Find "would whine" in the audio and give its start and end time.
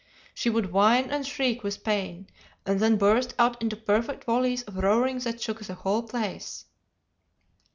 0.49-1.11